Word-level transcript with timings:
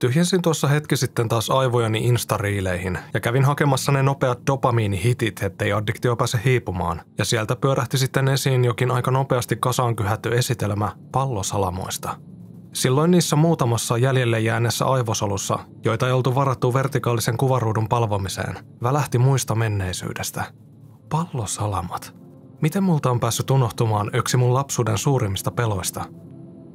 Tyhjensin 0.00 0.42
tuossa 0.42 0.68
hetki 0.68 0.96
sitten 0.96 1.28
taas 1.28 1.50
aivojani 1.50 1.98
instariileihin 1.98 2.98
ja 3.14 3.20
kävin 3.20 3.44
hakemassa 3.44 3.92
ne 3.92 4.02
nopeat 4.02 4.38
dopamiinihitit, 4.46 5.42
ettei 5.42 5.72
addiktio 5.72 6.16
pääse 6.16 6.40
hiipumaan. 6.44 7.02
Ja 7.18 7.24
sieltä 7.24 7.56
pyörähti 7.56 7.98
sitten 7.98 8.28
esiin 8.28 8.64
jokin 8.64 8.90
aika 8.90 9.10
nopeasti 9.10 9.56
kasaan 9.56 9.96
kyhätty 9.96 10.38
esitelmä 10.38 10.92
pallosalamoista. 11.12 12.16
Silloin 12.72 13.10
niissä 13.10 13.36
muutamassa 13.36 13.98
jäljelle 13.98 14.40
jääneessä 14.40 14.84
aivosolussa, 14.84 15.58
joita 15.84 16.06
ei 16.06 16.12
oltu 16.12 16.34
varattu 16.34 16.74
vertikaalisen 16.74 17.36
kuvaruudun 17.36 17.88
palvomiseen, 17.88 18.56
välähti 18.82 19.18
muista 19.18 19.54
menneisyydestä. 19.54 20.44
Pallosalamat. 21.08 22.14
Miten 22.62 22.82
multa 22.82 23.10
on 23.10 23.20
päässyt 23.20 23.50
unohtumaan 23.50 24.10
yksi 24.14 24.36
mun 24.36 24.54
lapsuuden 24.54 24.98
suurimmista 24.98 25.50
peloista? 25.50 26.04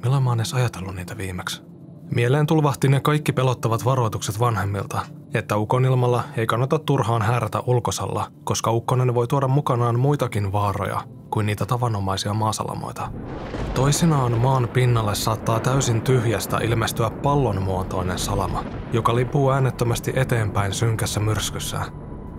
Milloin 0.02 0.22
mä 0.22 0.30
oon 0.30 0.40
edes 0.40 0.54
ajatellut 0.54 0.94
niitä 0.94 1.16
viimeksi? 1.16 1.75
Mieleen 2.14 2.46
tulvahti 2.46 2.88
ne 2.88 3.00
kaikki 3.00 3.32
pelottavat 3.32 3.84
varoitukset 3.84 4.40
vanhemmilta, 4.40 5.00
että 5.34 5.56
ukonilmalla 5.56 6.22
ei 6.36 6.46
kannata 6.46 6.78
turhaan 6.78 7.22
häärätä 7.22 7.62
ulkosalla, 7.66 8.30
koska 8.44 8.72
ukkonen 8.72 9.14
voi 9.14 9.26
tuoda 9.26 9.48
mukanaan 9.48 10.00
muitakin 10.00 10.52
vaaroja 10.52 11.00
kuin 11.30 11.46
niitä 11.46 11.66
tavanomaisia 11.66 12.34
maasalamoita. 12.34 13.10
Toisinaan 13.74 14.38
maan 14.38 14.68
pinnalle 14.68 15.14
saattaa 15.14 15.60
täysin 15.60 16.02
tyhjästä 16.02 16.58
ilmestyä 16.58 17.10
pallon 17.10 17.62
muotoinen 17.62 18.18
salama, 18.18 18.64
joka 18.92 19.16
lipuu 19.16 19.50
äänettömästi 19.50 20.12
eteenpäin 20.16 20.72
synkässä 20.72 21.20
myrskyssä 21.20 21.80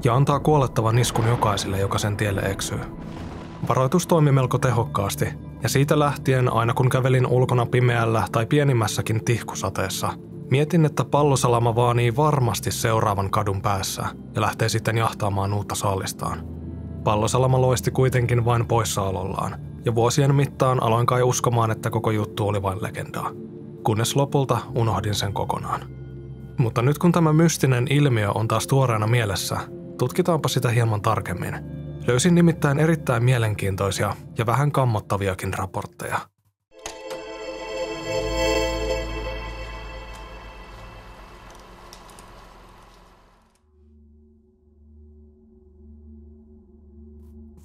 ja 0.03 0.15
antaa 0.15 0.39
kuolettavan 0.39 0.99
iskun 0.99 1.27
jokaiselle, 1.27 1.79
joka 1.79 1.97
sen 1.97 2.17
tielle 2.17 2.41
eksyy. 2.41 2.79
Varoitus 3.69 4.07
toimi 4.07 4.31
melko 4.31 4.57
tehokkaasti, 4.57 5.25
ja 5.67 5.71
siitä 5.71 5.99
lähtien 5.99 6.53
aina 6.53 6.73
kun 6.73 6.89
kävelin 6.89 7.27
ulkona 7.27 7.65
pimeällä 7.65 8.27
tai 8.31 8.45
pienimmässäkin 8.45 9.25
tihkusateessa, 9.25 10.09
mietin, 10.51 10.85
että 10.85 11.05
pallosalama 11.05 11.75
vaanii 11.75 12.15
varmasti 12.15 12.71
seuraavan 12.71 13.29
kadun 13.29 13.61
päässä 13.61 14.05
ja 14.35 14.41
lähtee 14.41 14.69
sitten 14.69 14.97
jahtaamaan 14.97 15.53
uutta 15.53 15.75
saalistaan. 15.75 16.47
Pallosalama 17.03 17.61
loisti 17.61 17.91
kuitenkin 17.91 18.45
vain 18.45 18.65
poissaolollaan, 18.67 19.55
ja 19.85 19.95
vuosien 19.95 20.35
mittaan 20.35 20.83
aloin 20.83 21.05
kai 21.05 21.23
uskomaan, 21.23 21.71
että 21.71 21.89
koko 21.89 22.11
juttu 22.11 22.47
oli 22.47 22.61
vain 22.61 22.83
legendaa. 22.83 23.31
Kunnes 23.83 24.15
lopulta 24.15 24.57
unohdin 24.75 25.15
sen 25.15 25.33
kokonaan. 25.33 25.81
Mutta 26.57 26.81
nyt 26.81 26.97
kun 26.97 27.11
tämä 27.11 27.33
mystinen 27.33 27.87
ilmiö 27.89 28.31
on 28.31 28.47
taas 28.47 28.67
tuoreena 28.67 29.07
mielessä, 29.07 29.57
tutkitaanpa 29.97 30.49
sitä 30.49 30.69
hieman 30.69 31.01
tarkemmin– 31.01 31.55
Löysin 32.07 32.35
nimittäin 32.35 32.79
erittäin 32.79 33.23
mielenkiintoisia 33.23 34.15
ja 34.37 34.45
vähän 34.45 34.71
kammottaviakin 34.71 35.53
raportteja. 35.53 36.19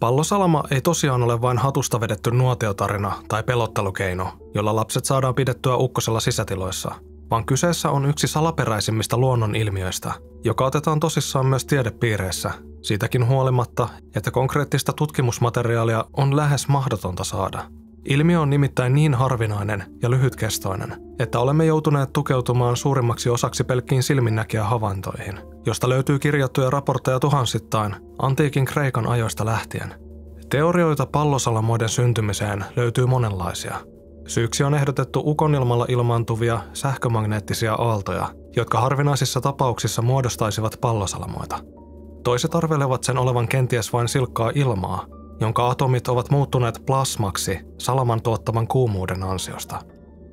Pallosalama 0.00 0.64
ei 0.70 0.80
tosiaan 0.80 1.22
ole 1.22 1.40
vain 1.40 1.58
hatusta 1.58 2.00
vedetty 2.00 2.30
nuotiotarina 2.30 3.22
tai 3.28 3.42
pelottelukeino, 3.42 4.32
jolla 4.54 4.76
lapset 4.76 5.04
saadaan 5.04 5.34
pidettyä 5.34 5.76
ukkosella 5.76 6.20
sisätiloissa, 6.20 6.94
vaan 7.30 7.46
kyseessä 7.46 7.90
on 7.90 8.06
yksi 8.06 8.26
salaperäisimmistä 8.26 9.16
luonnon 9.16 9.56
ilmiöistä, 9.56 10.12
joka 10.44 10.66
otetaan 10.66 11.00
tosissaan 11.00 11.46
myös 11.46 11.64
tiedepiireissä 11.64 12.50
Siitäkin 12.82 13.26
huolimatta, 13.26 13.88
että 14.16 14.30
konkreettista 14.30 14.92
tutkimusmateriaalia 14.92 16.04
on 16.12 16.36
lähes 16.36 16.68
mahdotonta 16.68 17.24
saada. 17.24 17.64
Ilmiö 18.04 18.40
on 18.40 18.50
nimittäin 18.50 18.94
niin 18.94 19.14
harvinainen 19.14 19.84
ja 20.02 20.10
lyhytkestoinen, 20.10 20.96
että 21.18 21.40
olemme 21.40 21.64
joutuneet 21.64 22.12
tukeutumaan 22.12 22.76
suurimmaksi 22.76 23.28
osaksi 23.30 23.64
pelkkiin 23.64 24.02
silminnäkiä 24.02 24.64
havaintoihin, 24.64 25.40
josta 25.66 25.88
löytyy 25.88 26.18
kirjattuja 26.18 26.70
raportteja 26.70 27.20
tuhansittain 27.20 27.96
antiikin 28.18 28.64
Kreikan 28.64 29.06
ajoista 29.06 29.44
lähtien. 29.44 29.94
Teorioita 30.50 31.06
pallosalamoiden 31.06 31.88
syntymiseen 31.88 32.64
löytyy 32.76 33.06
monenlaisia. 33.06 33.76
Syyksi 34.26 34.64
on 34.64 34.74
ehdotettu 34.74 35.22
ukonilmalla 35.24 35.86
ilmaantuvia 35.88 36.60
sähkömagneettisia 36.72 37.74
aaltoja, 37.74 38.28
jotka 38.56 38.80
harvinaisissa 38.80 39.40
tapauksissa 39.40 40.02
muodostaisivat 40.02 40.78
pallosalamoita– 40.80 41.58
Toiset 42.24 42.54
arvelevat 42.54 43.04
sen 43.04 43.18
olevan 43.18 43.48
kenties 43.48 43.92
vain 43.92 44.08
silkkaa 44.08 44.52
ilmaa, 44.54 45.06
jonka 45.40 45.70
atomit 45.70 46.08
ovat 46.08 46.30
muuttuneet 46.30 46.82
plasmaksi 46.86 47.58
salaman 47.78 48.22
tuottaman 48.22 48.68
kuumuuden 48.68 49.22
ansiosta. 49.22 49.80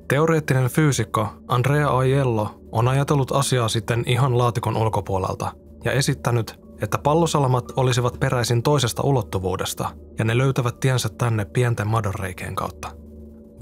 Teoreettinen 0.08 0.70
fyysikko 0.70 1.28
Andrea 1.48 1.88
Aiello 1.88 2.60
on 2.72 2.88
ajatellut 2.88 3.32
asiaa 3.32 3.68
sitten 3.68 4.04
ihan 4.06 4.38
laatikon 4.38 4.76
ulkopuolelta 4.76 5.52
ja 5.84 5.92
esittänyt, 5.92 6.60
että 6.82 6.98
pallosalamat 6.98 7.64
olisivat 7.76 8.20
peräisin 8.20 8.62
toisesta 8.62 9.02
ulottuvuudesta 9.02 9.90
ja 10.18 10.24
ne 10.24 10.38
löytävät 10.38 10.80
tiensä 10.80 11.08
tänne 11.08 11.44
pienten 11.44 11.88
madonreikien 11.88 12.54
kautta. 12.54 12.88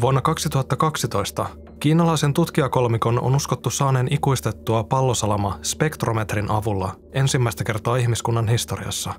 Vuonna 0.00 0.20
2012 0.20 1.46
Kiinalaisen 1.80 2.34
tutkijakolmikon 2.34 3.22
on 3.22 3.36
uskottu 3.36 3.70
saaneen 3.70 4.08
ikuistettua 4.10 4.84
pallosalama 4.84 5.58
spektrometrin 5.62 6.50
avulla 6.50 6.94
ensimmäistä 7.12 7.64
kertaa 7.64 7.96
ihmiskunnan 7.96 8.48
historiassa. 8.48 9.12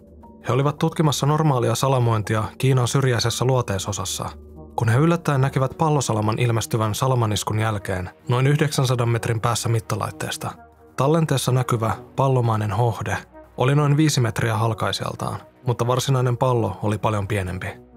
He 0.48 0.54
olivat 0.54 0.78
tutkimassa 0.78 1.26
normaalia 1.26 1.76
salamointia 1.76 2.44
Kiinan 2.58 2.88
syrjäisessä 2.88 3.46
luoteisosassa, 3.46 4.30
kun 4.76 4.90
he 4.90 4.98
yllättäen 4.98 5.42
näkivät 5.42 5.78
pallosalaman 5.78 6.40
ilmestyvän 6.40 6.96
salamaniskun 6.96 7.60
jälkeen 7.60 8.10
noin 8.30 8.48
900 8.48 9.06
metrin 9.06 9.42
päässä 9.42 9.70
mittalaitteesta. 9.70 10.52
Tallenteessa 10.98 11.52
näkyvä 11.52 11.96
pallomainen 12.16 12.72
hohde 12.72 13.18
oli 13.58 13.76
noin 13.76 13.98
5 13.98 14.22
metriä 14.22 14.58
halkaiseltaan, 14.58 15.40
mutta 15.68 15.88
varsinainen 15.88 16.38
pallo 16.38 16.80
oli 16.84 16.98
paljon 16.98 17.28
pienempi. 17.28 17.89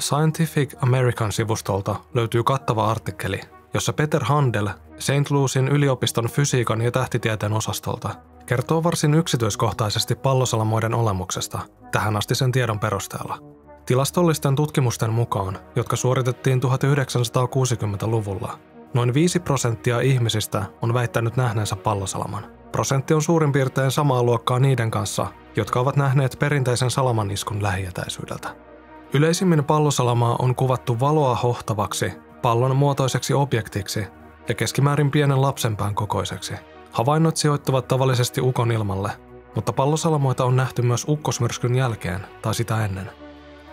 Scientific 0.00 0.74
American-sivustolta 0.82 1.96
löytyy 2.14 2.42
kattava 2.42 2.90
artikkeli, 2.90 3.40
jossa 3.74 3.92
Peter 3.92 4.24
Handel 4.24 4.68
St. 4.98 5.30
Louisin 5.30 5.68
yliopiston 5.68 6.28
fysiikan 6.28 6.80
ja 6.80 6.90
tähtitieteen 6.90 7.52
osastolta 7.52 8.10
kertoo 8.46 8.84
varsin 8.84 9.14
yksityiskohtaisesti 9.14 10.14
pallosalamoiden 10.14 10.94
olemuksesta 10.94 11.58
tähän 11.92 12.16
asti 12.16 12.34
sen 12.34 12.52
tiedon 12.52 12.80
perusteella. 12.80 13.38
Tilastollisten 13.86 14.56
tutkimusten 14.56 15.12
mukaan, 15.12 15.58
jotka 15.76 15.96
suoritettiin 15.96 16.60
1960-luvulla, 16.62 18.58
noin 18.94 19.14
5 19.14 19.40
prosenttia 19.40 20.00
ihmisistä 20.00 20.64
on 20.82 20.94
väittänyt 20.94 21.36
nähneensä 21.36 21.76
pallosalaman. 21.76 22.46
Prosentti 22.72 23.14
on 23.14 23.22
suurin 23.22 23.52
piirtein 23.52 23.90
samaa 23.90 24.22
luokkaa 24.22 24.58
niiden 24.58 24.90
kanssa, 24.90 25.26
jotka 25.56 25.80
ovat 25.80 25.96
nähneet 25.96 26.36
perinteisen 26.38 26.90
salamaniskun 26.90 27.62
lähietäisyydeltä. 27.62 28.67
Yleisimmin 29.12 29.64
pallosalamaa 29.64 30.36
on 30.38 30.54
kuvattu 30.54 31.00
valoa 31.00 31.34
hohtavaksi, 31.34 32.12
pallon 32.42 32.76
muotoiseksi 32.76 33.34
objektiksi 33.34 34.06
ja 34.48 34.54
keskimäärin 34.54 35.10
pienen 35.10 35.42
lapsenpään 35.42 35.94
kokoiseksi. 35.94 36.54
Havainnot 36.92 37.36
sijoittuvat 37.36 37.88
tavallisesti 37.88 38.40
ukon 38.40 38.72
ilmalle, 38.72 39.10
mutta 39.54 39.72
pallosalamoita 39.72 40.44
on 40.44 40.56
nähty 40.56 40.82
myös 40.82 41.04
ukkosmyrskyn 41.08 41.74
jälkeen 41.74 42.20
tai 42.42 42.54
sitä 42.54 42.84
ennen. 42.84 43.10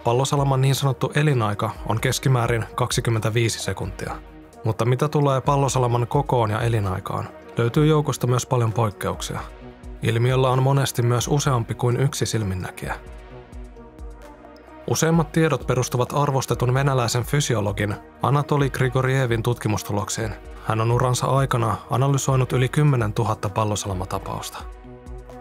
Pallosalaman 0.03 0.61
niin 0.61 0.75
sanottu 0.75 1.11
elinaika 1.15 1.71
on 1.89 1.99
keskimäärin 1.99 2.65
25 2.75 3.59
sekuntia. 3.59 4.15
Mutta 4.63 4.85
mitä 4.85 5.07
tulee 5.07 5.41
pallosalaman 5.41 6.07
kokoon 6.07 6.49
ja 6.49 6.61
elinaikaan, 6.61 7.29
löytyy 7.57 7.85
joukosta 7.85 8.27
myös 8.27 8.45
paljon 8.45 8.73
poikkeuksia. 8.73 9.39
Ilmiöllä 10.01 10.49
on 10.49 10.63
monesti 10.63 11.01
myös 11.01 11.27
useampi 11.27 11.73
kuin 11.73 11.99
yksi 11.99 12.25
silminnäkijä– 12.25 12.95
Useimmat 14.87 15.31
tiedot 15.31 15.67
perustuvat 15.67 16.13
arvostetun 16.13 16.73
venäläisen 16.73 17.23
fysiologin 17.23 17.95
Anatoli 18.21 18.69
Grigorievin 18.69 19.43
tutkimustuloksiin. 19.43 20.35
Hän 20.65 20.81
on 20.81 20.91
uransa 20.91 21.27
aikana 21.27 21.77
analysoinut 21.89 22.53
yli 22.53 22.69
10 22.69 23.13
000 23.19 23.35
pallosalamatapausta. 23.35 24.57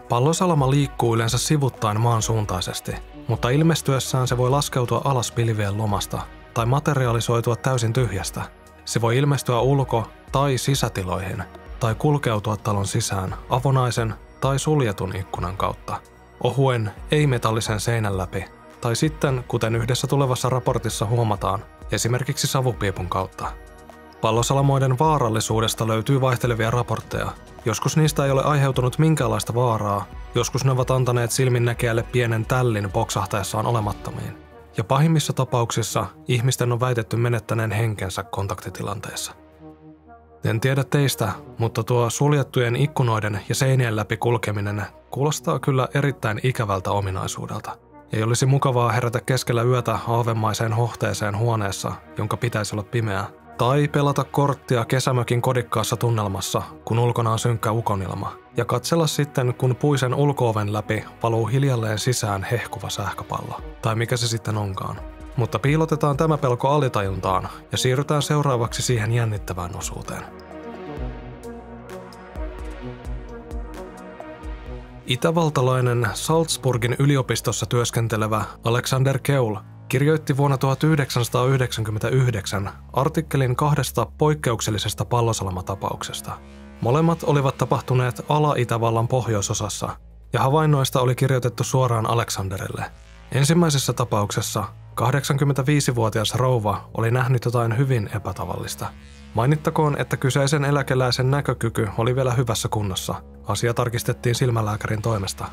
Pallosalama 0.09 0.69
liikkuu 0.69 1.15
yleensä 1.15 1.37
sivuttain 1.37 2.01
maan 2.01 2.21
suuntaisesti, 2.21 2.95
mutta 3.27 3.49
ilmestyessään 3.49 4.27
se 4.27 4.37
voi 4.37 4.49
laskeutua 4.49 5.01
alas 5.05 5.31
pilvien 5.31 5.77
lomasta 5.77 6.21
tai 6.53 6.65
materialisoitua 6.65 7.55
täysin 7.55 7.93
tyhjästä. 7.93 8.41
Se 8.85 9.01
voi 9.01 9.17
ilmestyä 9.17 9.59
ulko- 9.59 10.07
tai 10.31 10.57
sisätiloihin 10.57 11.43
tai 11.79 11.95
kulkeutua 11.95 12.57
talon 12.57 12.87
sisään 12.87 13.35
avonaisen 13.49 14.13
tai 14.41 14.59
suljetun 14.59 15.15
ikkunan 15.15 15.57
kautta, 15.57 16.01
ohuen 16.43 16.91
ei-metallisen 17.11 17.79
seinän 17.79 18.17
läpi 18.17 18.54
tai 18.81 18.95
sitten, 18.95 19.43
kuten 19.47 19.75
yhdessä 19.75 20.07
tulevassa 20.07 20.49
raportissa 20.49 21.05
huomataan, 21.05 21.65
esimerkiksi 21.91 22.47
savupiipun 22.47 23.09
kautta. 23.09 23.51
Pallosalamoiden 24.21 24.99
vaarallisuudesta 24.99 25.87
löytyy 25.87 26.21
vaihtelevia 26.21 26.71
raportteja. 26.71 27.31
Joskus 27.65 27.97
niistä 27.97 28.25
ei 28.25 28.31
ole 28.31 28.43
aiheutunut 28.43 28.99
minkäänlaista 28.99 29.55
vaaraa, 29.55 30.05
joskus 30.35 30.65
ne 30.65 30.71
ovat 30.71 30.91
antaneet 30.91 31.31
silminnäkijälle 31.31 32.03
pienen 32.03 32.45
tällin 32.45 32.91
poksahtaessaan 32.91 33.65
olemattomiin. 33.65 34.37
Ja 34.77 34.83
pahimmissa 34.83 35.33
tapauksissa 35.33 36.05
ihmisten 36.27 36.71
on 36.71 36.79
väitetty 36.79 37.17
menettäneen 37.17 37.71
henkensä 37.71 38.23
kontaktitilanteessa. 38.23 39.33
En 40.43 40.59
tiedä 40.61 40.83
teistä, 40.83 41.31
mutta 41.57 41.83
tuo 41.83 42.09
suljettujen 42.09 42.75
ikkunoiden 42.75 43.41
ja 43.49 43.55
seinien 43.55 43.95
läpi 43.95 44.17
kulkeminen 44.17 44.85
kuulostaa 45.11 45.59
kyllä 45.59 45.87
erittäin 45.93 46.39
ikävältä 46.43 46.91
ominaisuudelta. 46.91 47.77
Ei 48.15 48.23
olisi 48.23 48.45
mukavaa 48.45 48.91
herätä 48.91 49.21
keskellä 49.21 49.63
yötä 49.63 49.99
aavemaiseen 50.07 50.73
hohteeseen 50.73 51.37
huoneessa, 51.37 51.91
jonka 52.17 52.37
pitäisi 52.37 52.75
olla 52.75 52.83
pimeä, 52.83 53.25
tai 53.57 53.87
pelata 53.87 54.23
korttia 54.23 54.85
kesämökin 54.85 55.41
kodikkaassa 55.41 55.97
tunnelmassa, 55.97 56.61
kun 56.85 56.99
ulkona 56.99 57.31
on 57.31 57.39
synkkä 57.39 57.71
ukonilma, 57.71 58.35
ja 58.57 58.65
katsella 58.65 59.07
sitten, 59.07 59.53
kun 59.53 59.75
puisen 59.75 60.13
ulkooven 60.13 60.73
läpi 60.73 61.05
valuu 61.23 61.45
hiljalleen 61.45 61.99
sisään 61.99 62.47
hehkuva 62.51 62.89
sähköpallo, 62.89 63.61
tai 63.81 63.95
mikä 63.95 64.17
se 64.17 64.27
sitten 64.27 64.57
onkaan. 64.57 64.99
Mutta 65.37 65.59
piilotetaan 65.59 66.17
tämä 66.17 66.37
pelko 66.37 66.69
alitajuntaan 66.69 67.49
ja 67.71 67.77
siirrytään 67.77 68.21
seuraavaksi 68.21 68.81
siihen 68.81 69.11
jännittävään 69.11 69.75
osuuteen. 69.75 70.44
Itävaltalainen 75.07 76.07
Salzburgin 76.13 76.95
yliopistossa 76.99 77.65
työskentelevä 77.65 78.45
Alexander 78.63 79.19
Keul 79.19 79.55
kirjoitti 79.89 80.37
vuonna 80.37 80.57
1999 80.57 82.69
artikkelin 82.93 83.55
kahdesta 83.55 84.07
poikkeuksellisesta 84.17 85.05
pallosalamatapauksesta. 85.05 86.31
Molemmat 86.81 87.23
olivat 87.23 87.57
tapahtuneet 87.57 88.25
Ala-Itävallan 88.29 89.07
pohjoisosassa, 89.07 89.89
ja 90.33 90.39
havainnoista 90.39 91.01
oli 91.01 91.15
kirjoitettu 91.15 91.63
suoraan 91.63 92.05
Alexanderille. 92.05 92.85
Ensimmäisessä 93.31 93.93
tapauksessa 93.93 94.63
85-vuotias 95.01 96.35
rouva 96.35 96.89
oli 96.93 97.11
nähnyt 97.11 97.45
jotain 97.45 97.77
hyvin 97.77 98.09
epätavallista. 98.15 98.87
Mainittakoon, 99.33 99.97
että 100.01 100.17
kyseisen 100.17 100.65
eläkeläisen 100.65 101.31
näkökyky 101.31 101.87
oli 101.97 102.15
vielä 102.15 102.33
hyvässä 102.33 102.67
kunnossa. 102.69 103.15
Asia 103.47 103.73
tarkistettiin 103.73 104.35
silmälääkärin 104.35 105.01
toimesta. 105.01 105.45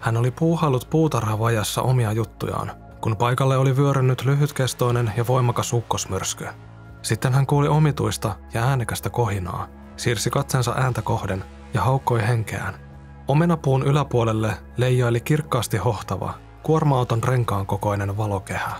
Hän 0.00 0.16
oli 0.16 0.30
puuhailut 0.30 0.90
puutarhavajassa 0.90 1.82
omia 1.82 2.12
juttujaan, 2.12 2.72
kun 3.00 3.16
paikalle 3.16 3.56
oli 3.56 3.76
vyörynyt 3.76 4.24
lyhytkestoinen 4.24 5.12
ja 5.16 5.26
voimakas 5.26 5.72
ukkosmyrsky. 5.72 6.46
Sitten 7.02 7.34
hän 7.34 7.46
kuuli 7.46 7.68
omituista 7.68 8.36
ja 8.54 8.62
äänekästä 8.62 9.10
kohinaa, 9.10 9.68
siirsi 9.96 10.30
katsensa 10.30 10.74
ääntä 10.76 11.02
kohden 11.02 11.44
ja 11.74 11.82
haukkoi 11.82 12.26
henkeään. 12.26 12.74
Omenapuun 13.28 13.82
yläpuolelle 13.82 14.54
leijaili 14.76 15.20
kirkkaasti 15.20 15.76
hohtava, 15.76 16.34
kuorma-auton 16.62 17.22
renkaan 17.22 17.66
kokoinen 17.66 18.16
valokehä. 18.16 18.70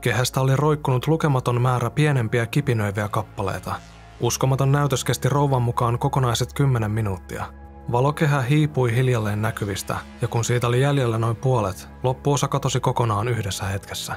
Kehästä 0.00 0.40
oli 0.40 0.56
roikkunut 0.56 1.06
lukematon 1.06 1.60
määrä 1.60 1.90
pienempiä 1.90 2.46
kipinöiviä 2.46 3.08
kappaleita. 3.08 3.74
Uskomaton 4.20 4.72
näytös 4.72 5.04
kesti 5.04 5.28
rouvan 5.28 5.62
mukaan 5.62 5.98
kokonaiset 5.98 6.52
kymmenen 6.52 6.90
minuuttia. 6.90 7.44
Valokehä 7.92 8.40
hiipui 8.40 8.94
hiljalleen 8.94 9.42
näkyvistä, 9.42 9.96
ja 10.22 10.28
kun 10.28 10.44
siitä 10.44 10.66
oli 10.66 10.80
jäljellä 10.80 11.18
noin 11.18 11.36
puolet, 11.36 11.88
loppuosa 12.02 12.48
katosi 12.48 12.80
kokonaan 12.80 13.28
yhdessä 13.28 13.64
hetkessä. 13.64 14.14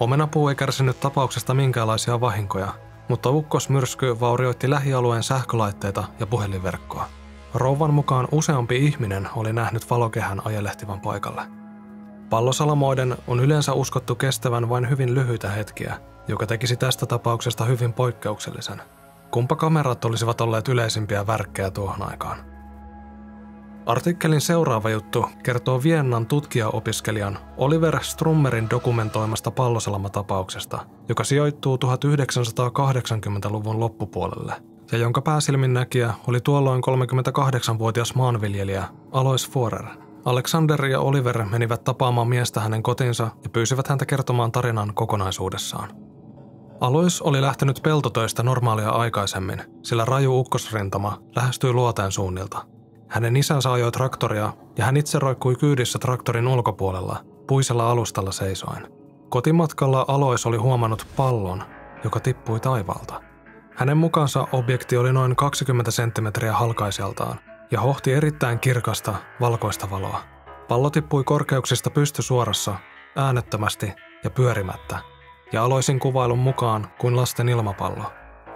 Omenapuu 0.00 0.48
ei 0.48 0.54
kärsinyt 0.54 1.00
tapauksesta 1.00 1.54
minkäänlaisia 1.54 2.20
vahinkoja, 2.20 2.68
mutta 3.08 3.30
ukkosmyrsky 3.30 4.20
vaurioitti 4.20 4.70
lähialueen 4.70 5.22
sähkölaitteita 5.22 6.04
ja 6.20 6.26
puhelinverkkoa. 6.26 7.08
Rouvan 7.54 7.94
mukaan 7.94 8.28
useampi 8.32 8.86
ihminen 8.86 9.28
oli 9.36 9.52
nähnyt 9.52 9.90
valokehän 9.90 10.42
ajelehtivan 10.44 11.00
paikalle. 11.00 11.42
Pallosalamoiden 12.30 13.16
on 13.26 13.40
yleensä 13.40 13.72
uskottu 13.72 14.14
kestävän 14.14 14.68
vain 14.68 14.90
hyvin 14.90 15.14
lyhyitä 15.14 15.50
hetkiä, 15.50 15.96
joka 16.28 16.46
tekisi 16.46 16.76
tästä 16.76 17.06
tapauksesta 17.06 17.64
hyvin 17.64 17.92
poikkeuksellisen. 17.92 18.82
Kumpa 19.30 19.56
kamerat 19.56 20.04
olisivat 20.04 20.40
olleet 20.40 20.68
yleisimpiä 20.68 21.26
värkkejä 21.26 21.70
tuohon 21.70 22.10
aikaan. 22.10 22.38
Artikkelin 23.86 24.40
seuraava 24.40 24.90
juttu 24.90 25.26
kertoo 25.42 25.82
Viennan 25.82 26.26
tutkijaopiskelijan 26.26 27.38
Oliver 27.56 27.98
Strummerin 28.02 28.70
dokumentoimasta 28.70 29.50
pallosalamatapauksesta, 29.50 30.78
joka 31.08 31.24
sijoittuu 31.24 31.76
1980-luvun 31.76 33.80
loppupuolelle 33.80 34.54
ja 34.92 34.98
jonka 34.98 35.22
pääsilmin 35.22 35.74
näkijä 35.74 36.14
oli 36.26 36.40
tuolloin 36.40 36.82
38-vuotias 36.82 38.14
maanviljelijä 38.14 38.84
Alois 39.12 39.50
Forer– 39.50 39.84
Alexander 40.26 40.84
ja 40.84 41.00
Oliver 41.00 41.44
menivät 41.44 41.84
tapaamaan 41.84 42.28
miestä 42.28 42.60
hänen 42.60 42.82
kotinsa 42.82 43.28
ja 43.44 43.50
pyysivät 43.50 43.88
häntä 43.88 44.06
kertomaan 44.06 44.52
tarinan 44.52 44.94
kokonaisuudessaan. 44.94 45.90
Alois 46.80 47.22
oli 47.22 47.40
lähtenyt 47.40 47.80
peltotöistä 47.82 48.42
normaalia 48.42 48.88
aikaisemmin, 48.88 49.62
sillä 49.82 50.04
raju 50.04 50.40
ukkosrintama 50.40 51.18
lähestyi 51.36 51.72
luoteen 51.72 52.12
suunnilta. 52.12 52.66
Hänen 53.08 53.36
isänsä 53.36 53.72
ajoi 53.72 53.92
traktoria 53.92 54.52
ja 54.78 54.84
hän 54.84 54.96
itse 54.96 55.18
roikkui 55.18 55.54
kyydissä 55.54 55.98
traktorin 55.98 56.48
ulkopuolella, 56.48 57.24
puisella 57.48 57.90
alustalla 57.90 58.32
seisoen. 58.32 58.92
Kotimatkalla 59.28 60.04
Alois 60.08 60.46
oli 60.46 60.56
huomannut 60.56 61.06
pallon, 61.16 61.62
joka 62.04 62.20
tippui 62.20 62.60
taivaalta. 62.60 63.22
Hänen 63.76 63.96
mukaansa 63.96 64.48
objekti 64.52 64.96
oli 64.96 65.12
noin 65.12 65.36
20 65.36 65.90
senttimetriä 65.90 66.52
halkaiseltaan 66.52 67.38
ja 67.70 67.80
hohti 67.80 68.12
erittäin 68.12 68.60
kirkasta, 68.60 69.14
valkoista 69.40 69.90
valoa. 69.90 70.20
Pallo 70.68 70.90
tippui 70.90 71.24
korkeuksista 71.24 71.90
pystysuorassa, 71.90 72.74
äänettömästi 73.16 73.92
ja 74.24 74.30
pyörimättä, 74.30 74.98
ja 75.52 75.64
aloisin 75.64 76.00
kuvailun 76.00 76.38
mukaan 76.38 76.86
kuin 76.98 77.16
lasten 77.16 77.48
ilmapallo. 77.48 78.12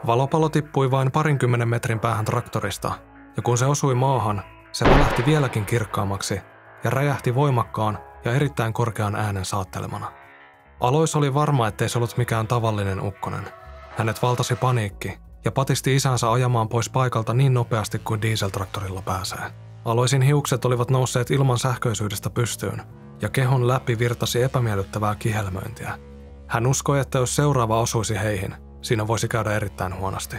Valopallo 0.07 0.49
tippui 0.49 0.91
vain 0.91 1.13
parinkymmenen 1.13 1.69
metrin 1.69 2.01
päähän 2.01 2.25
traktorista, 2.25 2.93
ja 3.37 3.43
kun 3.43 3.59
se 3.59 3.67
osui 3.67 3.95
maahan, 3.95 4.43
se 4.73 4.85
välähti 4.85 5.27
vieläkin 5.27 5.67
kirkkaammaksi 5.67 6.41
ja 6.85 6.91
räjähti 6.91 7.35
voimakkaan 7.35 7.99
ja 8.25 8.33
erittäin 8.33 8.73
korkean 8.73 9.17
äänen 9.17 9.45
saattelemana. 9.45 10.13
Alois 10.81 11.17
oli 11.17 11.35
varma, 11.35 11.69
ettei 11.69 11.89
se 11.89 11.99
ollut 11.99 12.17
mikään 12.17 12.47
tavallinen 12.47 13.03
ukkonen. 13.03 13.45
Hänet 13.97 14.23
valtasi 14.23 14.55
paniikki 14.55 15.19
ja 15.45 15.53
patisti 15.53 15.97
isänsä 15.97 16.33
ajamaan 16.33 16.69
pois 16.69 16.91
paikalta 16.91 17.35
niin 17.35 17.55
nopeasti 17.55 17.99
kuin 17.99 18.23
dieseltraktorilla 18.23 19.03
pääsee. 19.03 19.53
Aloisin 19.85 20.23
hiukset 20.23 20.65
olivat 20.65 20.91
nousseet 20.91 21.31
ilman 21.31 21.59
sähköisyydestä 21.59 22.31
pystyyn, 22.31 22.83
ja 23.23 23.29
kehon 23.29 23.69
läpi 23.69 23.99
virtasi 23.99 24.43
epämiellyttävää 24.43 25.15
kihelmöintiä. 25.15 25.99
Hän 26.47 26.67
uskoi, 26.67 27.01
että 27.01 27.19
jos 27.19 27.37
seuraava 27.37 27.81
osuisi 27.81 28.15
heihin, 28.15 28.55
siinä 28.83 29.07
voisi 29.07 29.29
käydä 29.29 29.53
erittäin 29.53 29.99
huonosti. 29.99 30.37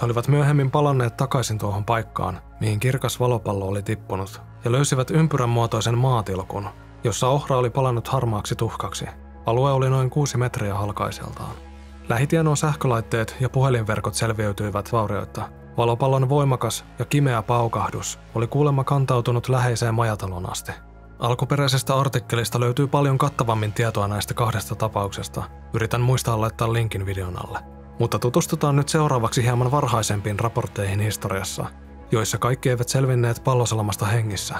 He 0.00 0.06
olivat 0.06 0.28
myöhemmin 0.28 0.70
palanneet 0.70 1.16
takaisin 1.16 1.58
tuohon 1.58 1.84
paikkaan, 1.84 2.40
mihin 2.60 2.80
kirkas 2.80 3.20
valopallo 3.20 3.66
oli 3.66 3.82
tippunut, 3.82 4.42
ja 4.64 4.72
löysivät 4.72 5.10
ympyrän 5.10 5.48
muotoisen 5.48 5.98
maatilkun, 5.98 6.68
jossa 7.04 7.28
ohra 7.28 7.56
oli 7.56 7.70
palannut 7.70 8.08
harmaaksi 8.08 8.56
tuhkaksi. 8.56 9.06
Alue 9.46 9.72
oli 9.72 9.90
noin 9.90 10.10
kuusi 10.10 10.36
metriä 10.36 10.74
halkaiseltaan. 10.74 11.69
Lähitienoon 12.10 12.56
sähkölaitteet 12.56 13.36
ja 13.40 13.48
puhelinverkot 13.48 14.14
selviytyivät 14.14 14.92
vaurioitta. 14.92 15.48
Valopallon 15.76 16.28
voimakas 16.28 16.84
ja 16.98 17.04
kimeä 17.04 17.42
paukahdus 17.42 18.18
oli 18.34 18.46
kuulemma 18.46 18.84
kantautunut 18.84 19.48
läheiseen 19.48 19.94
majatalon 19.94 20.50
asti. 20.50 20.72
Alkuperäisestä 21.18 21.94
artikkelista 21.94 22.60
löytyy 22.60 22.86
paljon 22.86 23.18
kattavammin 23.18 23.72
tietoa 23.72 24.08
näistä 24.08 24.34
kahdesta 24.34 24.74
tapauksesta. 24.74 25.42
Yritän 25.74 26.00
muistaa 26.00 26.40
laittaa 26.40 26.72
linkin 26.72 27.06
videon 27.06 27.46
alle. 27.46 27.58
Mutta 27.98 28.18
tutustutaan 28.18 28.76
nyt 28.76 28.88
seuraavaksi 28.88 29.42
hieman 29.42 29.70
varhaisempiin 29.70 30.40
raportteihin 30.40 31.00
historiassa, 31.00 31.66
joissa 32.10 32.38
kaikki 32.38 32.70
eivät 32.70 32.88
selvinneet 32.88 33.44
pallosalamasta 33.44 34.06
hengissä, 34.06 34.54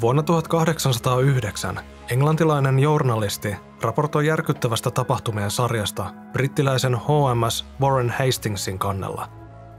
Vuonna 0.00 0.22
1809 0.22 1.80
englantilainen 2.10 2.78
journalisti 2.78 3.56
raportoi 3.82 4.26
järkyttävästä 4.26 4.90
tapahtumien 4.90 5.50
sarjasta 5.50 6.06
brittiläisen 6.32 6.96
HMS 6.96 7.66
Warren 7.80 8.14
Hastingsin 8.18 8.78
kannella. 8.78 9.28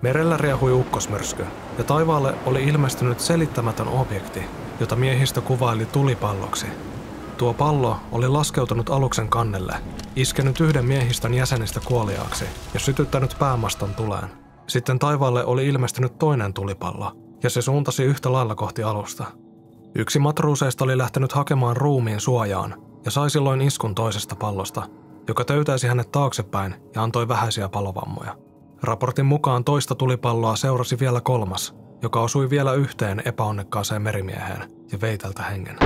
Merellä 0.01 0.37
riehui 0.37 0.71
ukkosmyrsky 0.71 1.45
ja 1.77 1.83
taivaalle 1.83 2.33
oli 2.45 2.63
ilmestynyt 2.63 3.19
selittämätön 3.19 3.87
objekti, 3.87 4.43
jota 4.79 4.95
miehistö 4.95 5.41
kuvaili 5.41 5.85
tulipalloksi. 5.85 6.67
Tuo 7.37 7.53
pallo 7.53 7.97
oli 8.11 8.27
laskeutunut 8.27 8.89
aluksen 8.89 9.29
kannelle, 9.29 9.75
iskenyt 10.15 10.59
yhden 10.59 10.85
miehistön 10.85 11.33
jäsenistä 11.33 11.79
kuoliaaksi 11.85 12.45
ja 12.73 12.79
sytyttänyt 12.79 13.35
päämaston 13.39 13.95
tuleen. 13.95 14.29
Sitten 14.67 14.99
taivaalle 14.99 15.45
oli 15.45 15.67
ilmestynyt 15.67 16.19
toinen 16.19 16.53
tulipallo, 16.53 17.11
ja 17.43 17.49
se 17.49 17.61
suuntasi 17.61 18.03
yhtä 18.03 18.33
lailla 18.33 18.55
kohti 18.55 18.83
alusta– 18.83 19.25
Yksi 19.95 20.19
matruuseista 20.19 20.83
oli 20.83 20.97
lähtenyt 20.97 21.31
hakemaan 21.31 21.77
ruumiin 21.77 22.19
suojaan 22.19 22.75
ja 23.05 23.11
sai 23.11 23.29
silloin 23.29 23.61
iskun 23.61 23.95
toisesta 23.95 24.35
pallosta, 24.35 24.83
joka 25.27 25.45
töytäisi 25.45 25.87
hänet 25.87 26.11
taaksepäin 26.11 26.75
ja 26.95 27.03
antoi 27.03 27.27
vähäisiä 27.27 27.69
palovammoja. 27.69 28.35
Raportin 28.83 29.25
mukaan 29.25 29.63
toista 29.63 29.95
tulipalloa 29.95 30.55
seurasi 30.55 30.99
vielä 30.99 31.21
kolmas, 31.21 31.75
joka 32.01 32.21
osui 32.21 32.49
vielä 32.49 32.73
yhteen 32.73 33.21
epäonnekkaaseen 33.25 34.01
merimieheen 34.01 34.71
ja 34.91 35.01
vei 35.01 35.17
tältä 35.17 35.43
hengen. 35.43 35.77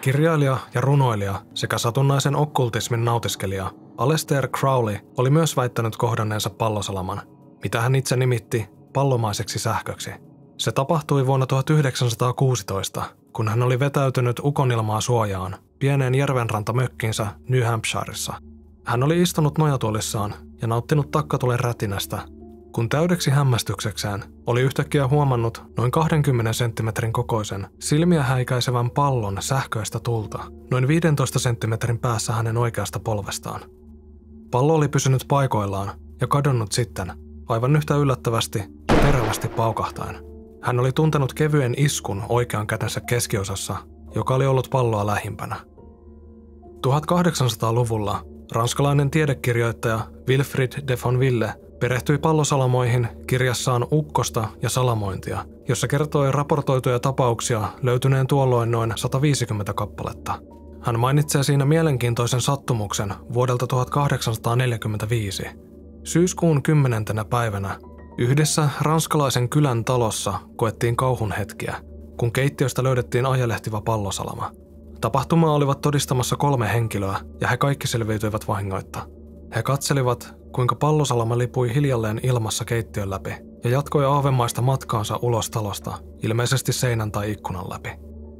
Kirjailija 0.00 0.58
ja 0.74 0.80
runoilija 0.80 1.42
sekä 1.54 1.78
satunnaisen 1.78 2.36
okkultismin 2.36 3.04
nautiskelija 3.04 3.70
Alester 3.98 4.48
Crowley 4.48 4.96
oli 5.16 5.30
myös 5.30 5.56
väittänyt 5.56 5.96
kohdanneensa 5.96 6.50
pallosalaman, 6.50 7.22
mitä 7.62 7.80
hän 7.80 7.94
itse 7.94 8.16
nimitti 8.16 8.68
pallomaiseksi 8.92 9.58
sähköksi. 9.58 10.29
Se 10.60 10.72
tapahtui 10.72 11.26
vuonna 11.26 11.46
1916, 11.46 13.02
kun 13.32 13.48
hän 13.48 13.62
oli 13.62 13.78
vetäytynyt 13.78 14.40
ukonilmaa 14.44 15.00
suojaan 15.00 15.56
pieneen 15.78 16.14
järvenrantamökkinsä 16.14 17.26
New 17.48 17.62
Hampshireissa. 17.62 18.34
Hän 18.84 19.02
oli 19.02 19.22
istunut 19.22 19.58
nojatuolissaan 19.58 20.34
ja 20.62 20.68
nauttinut 20.68 21.10
takkatulen 21.10 21.60
rätinästä, 21.60 22.18
kun 22.72 22.88
täydeksi 22.88 23.30
hämmästyksekseen 23.30 24.24
oli 24.46 24.60
yhtäkkiä 24.60 25.08
huomannut 25.08 25.62
noin 25.76 25.90
20 25.90 26.52
senttimetrin 26.52 27.12
kokoisen 27.12 27.66
silmiä 27.78 28.22
häikäisevän 28.22 28.90
pallon 28.90 29.36
sähköistä 29.40 30.00
tulta 30.00 30.38
noin 30.70 30.88
15 30.88 31.38
senttimetrin 31.38 31.98
päässä 31.98 32.32
hänen 32.32 32.56
oikeasta 32.56 33.00
polvestaan. 33.00 33.60
Pallo 34.50 34.74
oli 34.74 34.88
pysynyt 34.88 35.24
paikoillaan 35.28 35.90
ja 36.20 36.26
kadonnut 36.26 36.72
sitten, 36.72 37.12
aivan 37.48 37.76
yhtä 37.76 37.96
yllättävästi 37.96 38.58
ja 38.88 38.94
terävästi 39.02 39.48
paukahtaen. 39.48 40.29
Hän 40.62 40.80
oli 40.80 40.92
tuntenut 40.92 41.34
kevyen 41.34 41.74
iskun 41.76 42.22
oikean 42.28 42.66
kätensä 42.66 43.00
keskiosassa, 43.00 43.76
joka 44.14 44.34
oli 44.34 44.46
ollut 44.46 44.68
palloa 44.70 45.06
lähimpänä. 45.06 45.56
1800-luvulla 46.86 48.24
ranskalainen 48.52 49.10
tiedekirjoittaja 49.10 50.00
Wilfrid 50.28 50.72
de 50.88 50.96
Fonville 50.96 51.54
perehtyi 51.80 52.18
pallosalamoihin 52.18 53.08
kirjassaan 53.26 53.86
Ukkosta 53.92 54.48
ja 54.62 54.68
salamointia, 54.68 55.44
jossa 55.68 55.88
kertoi 55.88 56.32
raportoituja 56.32 57.00
tapauksia 57.00 57.68
löytyneen 57.82 58.26
tuolloin 58.26 58.70
noin 58.70 58.92
150 58.96 59.74
kappaletta. 59.74 60.38
Hän 60.82 61.00
mainitsee 61.00 61.42
siinä 61.42 61.64
mielenkiintoisen 61.64 62.40
sattumuksen 62.40 63.14
vuodelta 63.32 63.66
1845. 63.66 65.42
Syyskuun 66.04 66.62
10. 66.62 67.04
päivänä 67.30 67.78
yhdessä 68.20 68.68
ranskalaisen 68.80 69.48
kylän 69.48 69.84
talossa 69.84 70.34
koettiin 70.56 70.96
kauhun 70.96 71.32
hetkiä, 71.32 71.76
kun 72.18 72.32
keittiöstä 72.32 72.82
löydettiin 72.82 73.26
ajelehtiva 73.26 73.80
pallosalama. 73.80 74.50
Tapahtumaa 75.00 75.52
olivat 75.52 75.80
todistamassa 75.80 76.36
kolme 76.36 76.72
henkilöä 76.72 77.20
ja 77.40 77.48
he 77.48 77.56
kaikki 77.56 77.86
selviytyivät 77.86 78.48
vahingoitta. 78.48 79.06
He 79.56 79.62
katselivat, 79.62 80.34
kuinka 80.52 80.74
pallosalama 80.74 81.38
lipui 81.38 81.74
hiljalleen 81.74 82.20
ilmassa 82.22 82.64
keittiön 82.64 83.10
läpi 83.10 83.34
ja 83.64 83.70
jatkoi 83.70 84.04
aavemaista 84.04 84.62
matkaansa 84.62 85.18
ulos 85.22 85.50
talosta, 85.50 85.98
ilmeisesti 86.22 86.72
seinän 86.72 87.12
tai 87.12 87.30
ikkunan 87.30 87.70
läpi. 87.70 87.90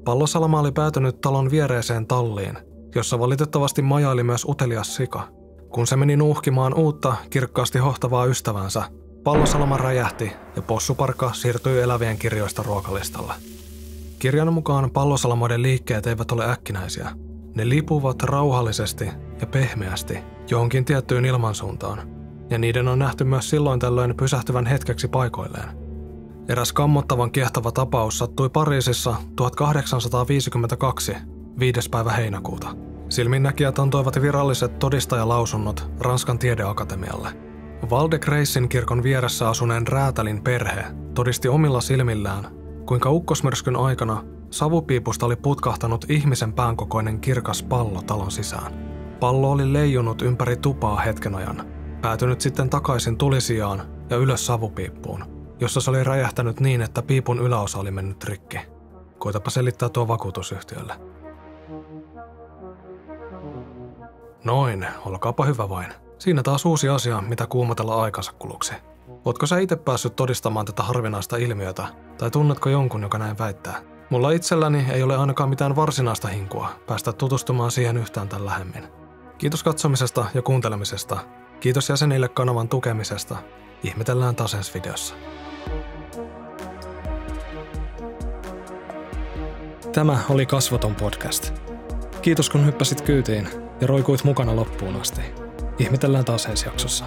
Pallosalama 0.05 0.61
oli 0.61 0.73
päätynyt 0.73 1.21
talon 1.21 1.51
viereeseen 1.51 2.07
talliin, 2.07 2.59
jossa 2.95 3.19
valitettavasti 3.19 3.83
majaili 3.83 4.23
myös 4.23 4.45
utelias 4.45 4.97
sika. 4.97 5.29
Kun 5.69 5.87
se 5.87 5.97
meni 5.97 6.17
nuuhkimaan 6.17 6.75
uutta, 6.75 7.15
kirkkaasti 7.31 7.79
hohtavaa 7.79 8.25
ystävänsä, 8.25 8.83
pallosalama 9.25 9.77
räjähti 9.77 10.33
ja 10.57 10.63
possuparka 10.63 11.33
siirtyi 11.33 11.81
elävien 11.81 12.19
kirjoista 12.19 12.63
ruokalistalle. 12.63 13.35
Kirjan 14.19 14.53
mukaan 14.53 14.91
pallosalamoiden 14.91 15.63
liikkeet 15.63 16.07
eivät 16.07 16.33
ole 16.33 16.51
äkkinäisiä. 16.51 17.11
Ne 17.55 17.69
lipuvat 17.69 18.23
rauhallisesti 18.23 19.05
ja 19.41 19.47
pehmeästi 19.47 20.19
johonkin 20.51 20.85
tiettyyn 20.85 21.25
ilmansuuntaan, 21.25 21.99
ja 22.51 22.59
niiden 22.59 22.89
on 22.89 22.99
nähty 22.99 23.25
myös 23.25 23.51
silloin 23.51 23.81
tällöin 23.81 24.17
pysähtyvän 24.17 24.67
hetkeksi 24.67 25.09
paikoilleen. 25.09 25.69
Eräs 26.49 26.73
kammottavan 26.73 27.31
kiehtova 27.31 27.73
tapaus 27.73 28.19
sattui 28.19 28.49
Pariisissa 28.49 29.15
1852, 29.37 31.13
5. 31.59 31.91
päivä 31.91 32.13
heinäkuuta. 32.13 32.69
Silminnäkijät 33.09 33.79
antoivat 33.79 34.23
viralliset 34.23 34.79
todistajalausunnot 34.79 35.91
Ranskan 36.01 36.39
tiedeakatemialle. 36.39 37.50
Valde 37.91 38.19
Gracein 38.19 38.69
kirkon 38.69 39.03
vieressä 39.03 39.49
asuneen 39.49 39.89
räätälin 39.89 40.43
perhe 40.43 40.85
todisti 41.15 41.49
omilla 41.49 41.81
silmillään, 41.81 42.47
kuinka 42.87 43.11
ukkosmyrskyn 43.11 43.77
aikana 43.77 44.25
savupiipusta 44.51 45.27
oli 45.27 45.37
putkahtanut 45.37 46.05
ihmisen 46.09 46.53
päänkokoinen 46.53 47.21
kirkas 47.21 47.63
pallo 47.63 48.03
talon 48.03 48.31
sisään. 48.31 48.73
Pallo 49.21 49.51
oli 49.51 49.73
leijunut 49.73 50.23
ympäri 50.23 50.57
tupaa 50.57 50.97
hetken 50.97 51.35
ajan, 51.35 51.67
päätynyt 52.03 52.41
sitten 52.41 52.71
takaisin 52.71 53.17
tulisijaan 53.17 53.83
ja 54.11 54.17
ylös 54.17 54.47
savupiippuun, 54.47 55.25
jossa 55.61 55.81
se 55.81 55.91
oli 55.91 56.05
räjähtänyt 56.05 56.61
niin, 56.61 56.83
että 56.83 57.03
piipun 57.03 57.39
yläosa 57.39 57.79
oli 57.79 57.91
mennyt 57.91 58.25
rikki. 58.25 58.59
Koitapa 59.19 59.51
selittää 59.51 59.89
tuo 59.89 60.09
vakuutusyhtiölle. 60.09 60.95
Noin, 64.45 64.87
olkaapa 65.05 65.45
hyvä 65.45 65.69
vain. 65.69 66.10
Siinä 66.21 66.43
taas 66.43 66.67
uusi 66.67 66.89
asia, 66.89 67.21
mitä 67.21 67.47
kuumotella 67.47 68.03
aikansa 68.03 68.33
kuluksi. 68.33 68.75
Ootko 69.25 69.47
sä 69.47 69.59
itse 69.59 69.77
päässyt 69.77 70.17
todistamaan 70.17 70.67
tätä 70.67 70.83
harvinaista 70.83 71.37
ilmiötä, 71.37 71.89
tai 72.19 72.31
tunnetko 72.31 72.69
jonkun, 72.69 73.03
joka 73.03 73.19
näin 73.19 73.39
väittää? 73.39 73.83
Mulla 74.11 74.31
itselläni 74.31 74.87
ei 74.93 75.03
ole 75.03 75.17
ainakaan 75.17 75.49
mitään 75.49 75.77
varsinaista 75.77 76.29
hinkua 76.29 76.69
päästä 76.87 77.13
tutustumaan 77.13 77.71
siihen 77.71 77.97
yhtään 77.97 78.29
tämän 78.29 78.47
lähemmin. 78.47 78.89
Kiitos 79.39 79.63
katsomisesta 79.63 80.25
ja 80.35 80.43
kuuntelemisesta. 80.43 81.19
Kiitos 81.61 81.89
jäsenille 81.89 82.29
kanavan 82.29 82.69
tukemisesta. 82.69 83.37
Ihmetellään 83.83 84.37
taas 84.37 84.55
ensi 84.55 84.75
videossa. 84.75 85.15
Tämä 89.93 90.19
oli 90.29 90.47
Kasvoton 90.47 90.95
podcast. 90.95 91.55
Kiitos 92.23 92.51
kun 92.51 92.67
hyppäsit 92.67 93.01
kyytiin 93.01 93.49
ja 93.81 93.87
roikuit 93.87 94.25
mukana 94.25 94.57
loppuun 94.57 95.01
asti. 95.01 95.40
Ihmetellään 95.81 96.25
taas 96.25 96.47
ensi 96.47 96.67
jaksossa. 96.67 97.05